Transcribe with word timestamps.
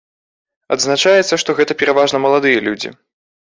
Адзначаецца, 0.75 1.39
што 1.45 1.57
гэта 1.61 1.79
пераважна 1.83 2.25
маладыя 2.27 2.67
людзі. 2.71 2.89